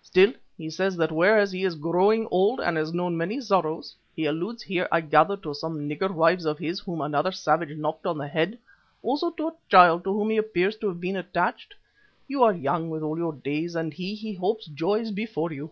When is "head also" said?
8.26-9.28